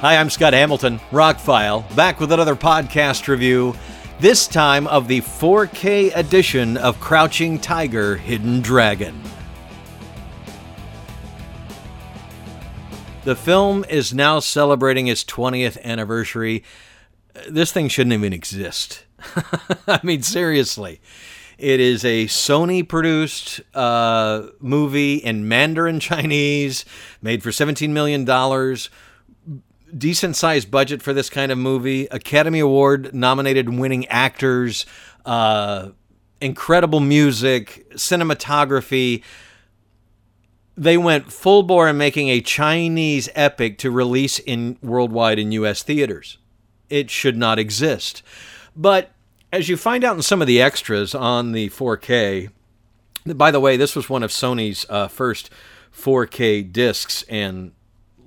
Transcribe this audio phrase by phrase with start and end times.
[0.00, 3.74] Hi, I'm Scott Hamilton, Rockfile, back with another podcast review,
[4.20, 9.20] this time of the 4K edition of Crouching Tiger, Hidden Dragon.
[13.24, 16.62] The film is now celebrating its 20th anniversary.
[17.48, 19.04] This thing shouldn't even exist.
[19.88, 21.00] I mean, seriously.
[21.58, 26.84] It is a Sony produced uh, movie in Mandarin Chinese,
[27.20, 28.24] made for $17 million
[29.96, 32.06] decent sized budget for this kind of movie.
[32.10, 34.86] Academy Award nominated winning actors,
[35.24, 35.90] uh,
[36.40, 39.22] incredible music, cinematography.
[40.76, 45.82] They went full bore in making a Chinese epic to release in worldwide in U.S.
[45.82, 46.38] theaters.
[46.88, 48.22] It should not exist.
[48.76, 49.10] But
[49.52, 52.50] as you find out in some of the extras on the 4K,
[53.26, 55.50] by the way, this was one of Sony's uh, first
[55.92, 57.72] 4K discs, and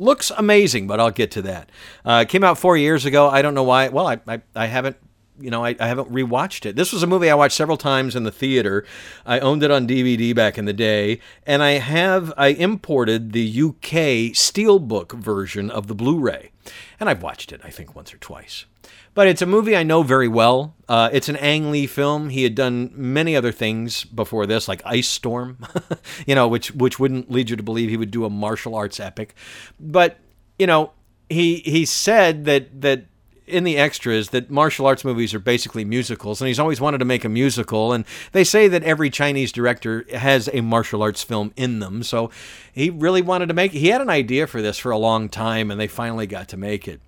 [0.00, 1.70] looks amazing, but I'll get to that.
[2.04, 3.28] Uh, came out four years ago.
[3.28, 3.88] I don't know why.
[3.88, 4.96] Well, I, I, I haven't
[5.40, 6.76] you know, I, I, haven't rewatched it.
[6.76, 8.84] This was a movie I watched several times in the theater.
[9.24, 13.46] I owned it on DVD back in the day, and I have I imported the
[13.46, 16.52] UK steelbook version of the Blu-ray,
[16.98, 18.66] and I've watched it I think once or twice.
[19.12, 20.76] But it's a movie I know very well.
[20.88, 22.28] Uh, it's an Ang Lee film.
[22.28, 25.58] He had done many other things before this, like Ice Storm,
[26.26, 29.00] you know, which which wouldn't lead you to believe he would do a martial arts
[29.00, 29.34] epic.
[29.80, 30.18] But
[30.58, 30.92] you know,
[31.28, 33.04] he he said that that
[33.50, 37.04] in the extras that martial arts movies are basically musicals, and he's always wanted to
[37.04, 37.92] make a musical.
[37.92, 42.02] And they say that every Chinese director has a martial arts film in them.
[42.02, 42.30] So
[42.72, 43.72] he really wanted to make.
[43.72, 46.56] He had an idea for this for a long time, and they finally got to
[46.56, 47.00] make it.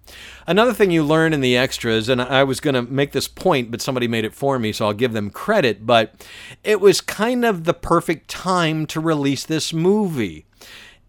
[0.47, 3.70] Another thing you learn in the extras, and I was going to make this point,
[3.70, 5.87] but somebody made it for me, so I'll give them credit.
[5.87, 6.27] But
[6.65, 10.47] it was kind of the perfect time to release this movie.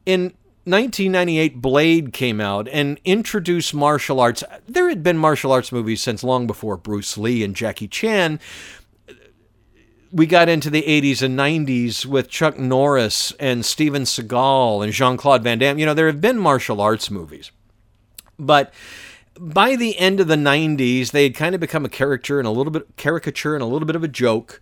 [0.05, 0.33] In
[0.65, 4.43] 1998 Blade came out and introduced martial arts.
[4.65, 8.39] There had been martial arts movies since long before Bruce Lee and Jackie Chan.
[10.11, 15.17] We got into the 80s and 90s with Chuck Norris and Steven Seagal and Jean
[15.17, 15.79] Claude Van Damme.
[15.79, 17.51] You know, there have been martial arts movies.
[18.39, 18.73] But
[19.39, 22.51] by the end of the 90s, they had kind of become a character and a
[22.51, 24.61] little bit caricature and a little bit of a joke.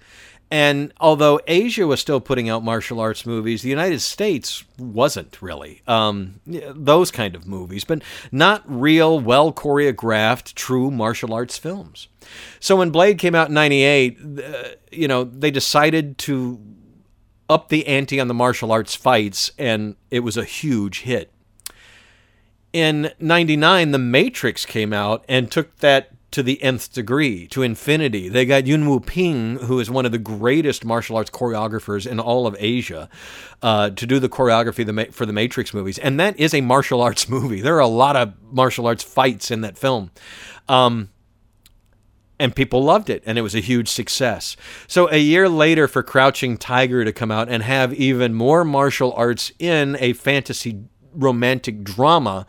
[0.51, 5.81] And although Asia was still putting out martial arts movies, the United States wasn't really
[5.87, 8.03] um, those kind of movies, but
[8.33, 12.09] not real, well choreographed, true martial arts films.
[12.59, 16.59] So when Blade came out in '98, uh, you know they decided to
[17.49, 21.31] up the ante on the martial arts fights, and it was a huge hit.
[22.73, 28.29] In '99, The Matrix came out and took that to the nth degree, to infinity.
[28.29, 32.47] They got Yuen Woo-ping, who is one of the greatest martial arts choreographers in all
[32.47, 33.09] of Asia,
[33.61, 35.97] uh, to do the choreography for the Matrix movies.
[35.99, 37.61] And that is a martial arts movie.
[37.61, 40.11] There are a lot of martial arts fights in that film.
[40.69, 41.09] Um,
[42.39, 44.57] and people loved it, and it was a huge success.
[44.87, 49.13] So, a year later, for Crouching Tiger to come out and have even more martial
[49.13, 52.47] arts in a fantasy romantic drama,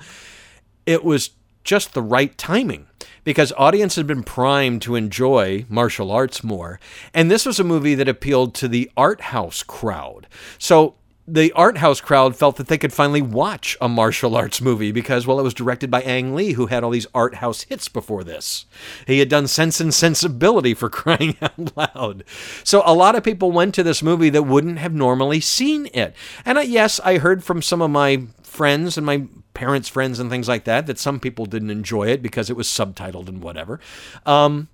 [0.87, 1.31] it was
[1.65, 2.87] just the right timing
[3.25, 6.81] because audience had been primed to enjoy martial arts more.
[7.15, 10.27] And this was a movie that appealed to the art house crowd.
[10.59, 10.97] So
[11.27, 15.25] the art house crowd felt that they could finally watch a martial arts movie because,
[15.25, 18.25] well, it was directed by Ang Lee, who had all these art house hits before
[18.25, 18.67] this.
[19.06, 22.25] He had done Sense and Sensibility for crying out loud.
[22.65, 26.15] So a lot of people went to this movie that wouldn't have normally seen it.
[26.44, 30.30] And I, yes, I heard from some of my friends and my parents' friends and
[30.30, 33.80] things like that that some people didn't enjoy it because it was subtitled and whatever.
[34.26, 34.68] Um,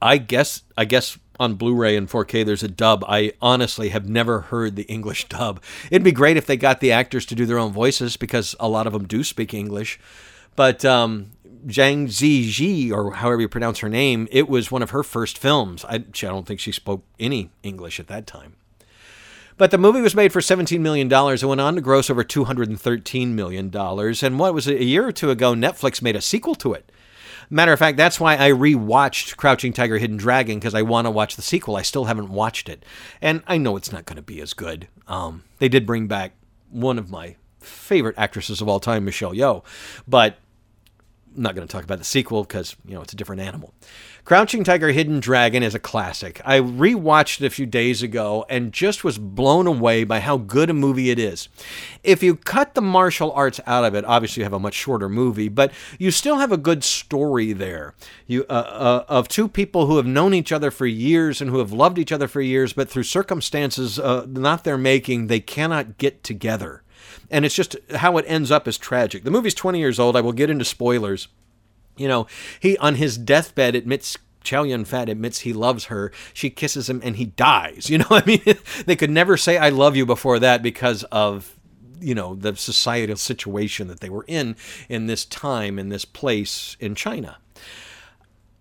[0.00, 3.04] I guess I guess on Blu-ray and 4K there's a dub.
[3.08, 5.62] I honestly have never heard the English dub.
[5.90, 8.68] It'd be great if they got the actors to do their own voices because a
[8.68, 9.98] lot of them do speak English.
[10.56, 11.30] But um,
[11.66, 15.84] Zhang Ziyi, or however you pronounce her name, it was one of her first films.
[15.84, 18.56] I, I don't think she spoke any English at that time.
[19.58, 23.28] But the movie was made for $17 million and went on to gross over $213
[23.28, 23.74] million.
[23.74, 26.90] And what was it, a year or two ago, Netflix made a sequel to it.
[27.50, 31.10] Matter of fact, that's why I rewatched Crouching Tiger, Hidden Dragon because I want to
[31.10, 31.76] watch the sequel.
[31.76, 32.84] I still haven't watched it,
[33.22, 34.86] and I know it's not going to be as good.
[35.06, 36.34] Um, they did bring back
[36.70, 39.64] one of my favorite actresses of all time, Michelle Yeoh,
[40.06, 40.36] but
[41.36, 43.74] I'm not going to talk about the sequel because you know it's a different animal.
[44.24, 46.40] Crouching Tiger, Hidden Dragon is a classic.
[46.44, 50.68] I rewatched it a few days ago and just was blown away by how good
[50.68, 51.48] a movie it is.
[52.02, 55.08] If you cut the martial arts out of it, obviously you have a much shorter
[55.08, 57.94] movie, but you still have a good story there.
[58.26, 61.58] You uh, uh, of two people who have known each other for years and who
[61.58, 65.96] have loved each other for years, but through circumstances uh, not their making, they cannot
[65.96, 66.82] get together
[67.30, 69.24] And it's just how it ends up is tragic.
[69.24, 70.16] The movie's 20 years old.
[70.16, 71.28] I will get into spoilers.
[71.96, 72.26] You know,
[72.60, 76.12] he on his deathbed admits Chow Yun Fat admits he loves her.
[76.32, 77.90] She kisses him and he dies.
[77.98, 78.42] You know, I mean,
[78.86, 81.58] they could never say I love you before that because of
[82.00, 84.56] you know the societal situation that they were in
[84.88, 87.38] in this time in this place in China.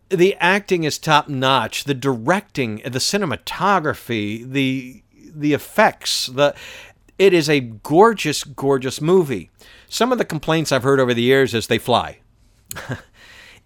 [0.09, 1.83] The acting is top notch.
[1.83, 6.55] The directing, the cinematography, the the effects, the
[7.17, 9.49] it is a gorgeous, gorgeous movie.
[9.89, 12.19] Some of the complaints I've heard over the years is they fly.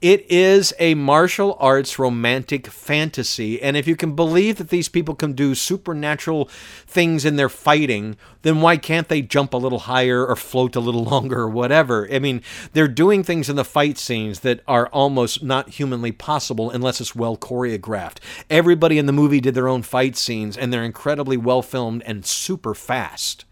[0.01, 3.61] It is a martial arts romantic fantasy.
[3.61, 6.49] And if you can believe that these people can do supernatural
[6.87, 10.79] things in their fighting, then why can't they jump a little higher or float a
[10.79, 12.07] little longer or whatever?
[12.11, 12.41] I mean,
[12.73, 17.15] they're doing things in the fight scenes that are almost not humanly possible unless it's
[17.15, 18.17] well choreographed.
[18.49, 22.25] Everybody in the movie did their own fight scenes, and they're incredibly well filmed and
[22.25, 23.45] super fast.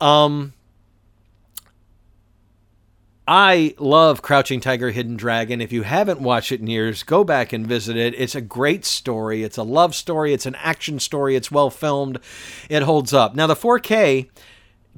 [0.00, 0.52] Um,
[3.26, 5.62] I love Crouching Tiger, Hidden Dragon.
[5.62, 8.14] If you haven't watched it in years, go back and visit it.
[8.18, 9.42] It's a great story.
[9.42, 10.34] It's a love story.
[10.34, 11.34] It's an action story.
[11.34, 12.18] It's well filmed.
[12.68, 13.34] It holds up.
[13.34, 14.28] Now, the 4K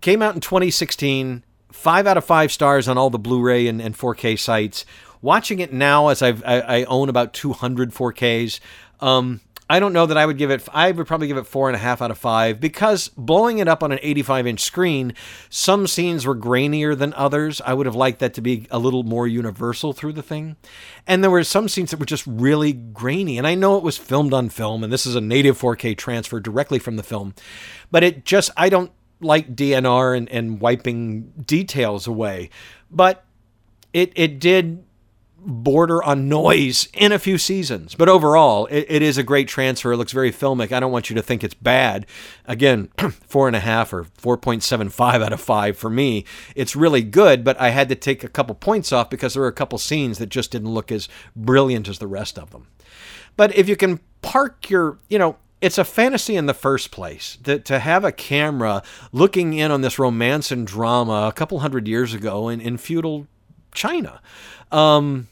[0.01, 1.45] came out in 2016.
[1.71, 4.85] Five out of five stars on all the Blu ray and, and 4K sites.
[5.23, 8.59] Watching it now, as I've, I, I own about 200 4Ks,
[9.01, 10.67] um, I don't know that I would give it.
[10.73, 13.67] I would probably give it four and a half out of five because blowing it
[13.67, 15.13] up on an 85 inch screen,
[15.51, 17.61] some scenes were grainier than others.
[17.65, 20.57] I would have liked that to be a little more universal through the thing.
[21.05, 23.39] And there were some scenes that were just really grainy.
[23.39, 26.39] And I know it was filmed on film, and this is a native 4K transfer
[26.39, 27.35] directly from the film,
[27.91, 32.51] but it just, I don't like DNR and, and wiping details away.
[32.91, 33.25] But
[33.93, 34.85] it, it did
[35.47, 37.95] border on noise in a few seasons.
[37.95, 39.93] But overall, it, it is a great transfer.
[39.93, 40.73] It looks very filmic.
[40.73, 42.05] I don't want you to think it's bad.
[42.47, 42.89] Again,
[43.29, 46.25] four and a half or 4.75 out of five for me.
[46.57, 49.49] It's really good, but I had to take a couple points off because there were
[49.49, 52.67] a couple scenes that just didn't look as brilliant as the rest of them.
[53.37, 57.39] But if you can park your, you know, it's a fantasy in the first place
[57.43, 58.83] that to have a camera
[59.13, 63.27] looking in on this romance and drama a couple hundred years ago in, in feudal
[63.73, 64.21] China.
[64.73, 65.29] Um,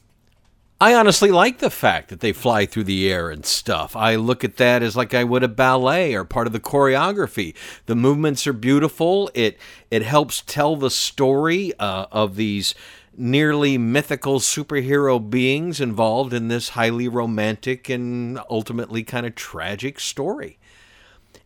[0.85, 3.97] I honestly like the fact that they fly through the air and stuff.
[3.97, 7.55] I look at that as like I would a ballet or part of the choreography.
[7.87, 9.31] The movements are beautiful.
[9.33, 9.59] It
[9.91, 12.75] it helps tell the story uh, of these
[13.17, 20.59] nearly mythical superhero beings involved in this highly romantic and ultimately kind of tragic story.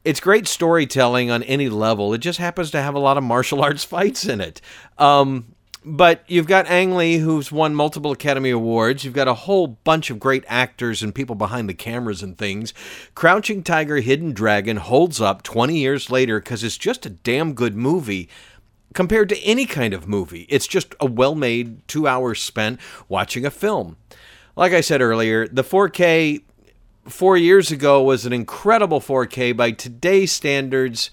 [0.05, 2.13] It's great storytelling on any level.
[2.13, 4.61] It just happens to have a lot of martial arts fights in it.
[4.99, 9.05] Um, but you've got Ang Lee, who's won multiple Academy Awards.
[9.05, 12.75] You've got a whole bunch of great actors and people behind the cameras and things.
[13.15, 17.77] Crouching Tiger, Hidden Dragon holds up 20 years later because it's just a damn good
[17.77, 18.29] movie
[18.95, 20.47] compared to any kind of movie.
[20.49, 23.97] It's just a well made two hours spent watching a film.
[24.57, 26.43] Like I said earlier, the 4K
[27.05, 29.57] four years ago was an incredible 4K.
[29.57, 31.11] By today's standards,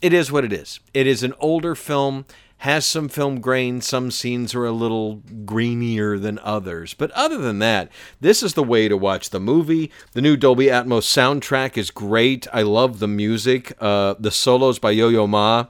[0.00, 0.80] it is what it is.
[0.94, 2.24] It is an older film
[2.62, 3.80] has some film grain.
[3.80, 6.94] Some scenes are a little greenier than others.
[6.94, 9.90] But other than that, this is the way to watch the movie.
[10.12, 12.46] The new Dolby Atmos soundtrack is great.
[12.52, 13.72] I love the music.
[13.80, 15.66] Uh, the solos by Yo Yo Ma.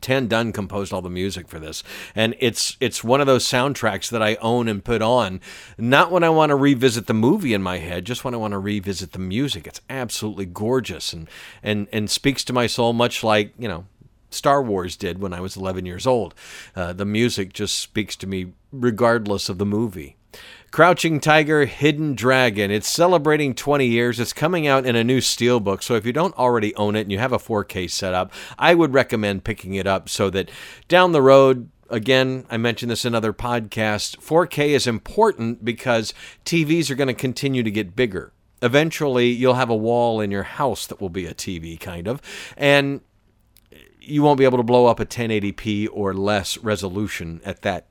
[0.00, 1.82] Tan Dun composed all the music for this,
[2.14, 5.40] and it's it's one of those soundtracks that I own and put on,
[5.76, 8.52] not when I want to revisit the movie in my head, just when I want
[8.52, 9.66] to revisit the music.
[9.66, 11.28] It's absolutely gorgeous and
[11.64, 13.86] and and speaks to my soul, much like you know
[14.30, 16.34] Star Wars did when I was 11 years old.
[16.74, 20.16] Uh, the music just speaks to me regardless of the movie.
[20.70, 22.70] Crouching Tiger, Hidden Dragon.
[22.70, 24.20] It's celebrating 20 years.
[24.20, 25.82] It's coming out in a new steelbook.
[25.82, 28.92] So if you don't already own it and you have a 4K setup, I would
[28.92, 30.50] recommend picking it up so that
[30.86, 36.12] down the road, again, I mentioned this in other podcasts, 4K is important because
[36.44, 38.32] TVs are going to continue to get bigger.
[38.60, 42.20] Eventually, you'll have a wall in your house that will be a TV, kind of.
[42.56, 43.00] And
[44.08, 47.86] you won't be able to blow up a 1080p or less resolution at that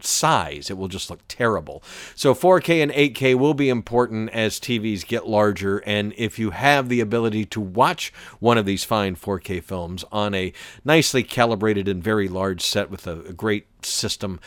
[0.00, 0.70] size.
[0.70, 1.82] It will just look terrible.
[2.14, 5.78] So 4K and 8K will be important as TVs get larger.
[5.78, 10.34] And if you have the ability to watch one of these fine 4K films on
[10.34, 10.52] a
[10.84, 14.40] nicely calibrated and very large set with a, great system,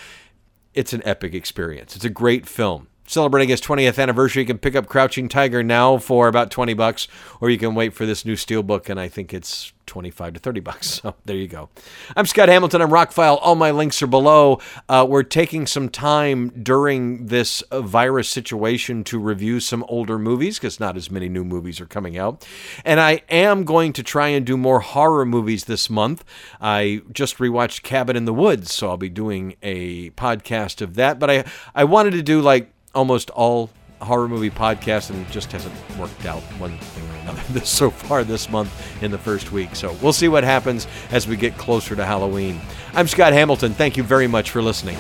[0.73, 1.95] it's an epic experience.
[1.95, 2.87] It's a great film.
[3.11, 4.43] Celebrating its 20th anniversary.
[4.43, 7.07] You can pick up Crouching Tiger now for about 20 bucks,
[7.41, 10.59] or you can wait for this new Steelbook, and I think it's 25 to 30
[10.61, 10.91] bucks.
[11.01, 11.69] So there you go.
[12.15, 12.81] I'm Scott Hamilton.
[12.81, 13.39] I'm Rockfile.
[13.41, 14.59] All my links are below.
[14.87, 20.79] Uh, we're taking some time during this virus situation to review some older movies because
[20.79, 22.45] not as many new movies are coming out.
[22.85, 26.23] And I am going to try and do more horror movies this month.
[26.59, 31.17] I just rewatched Cabin in the Woods, so I'll be doing a podcast of that.
[31.17, 33.69] But I, I wanted to do like almost all
[34.01, 38.23] horror movie podcast, and just hasn't worked out one thing or another this so far
[38.23, 39.75] this month in the first week.
[39.75, 42.59] So we'll see what happens as we get closer to Halloween.
[42.93, 43.73] I'm Scott Hamilton.
[43.73, 44.97] Thank you very much for listening.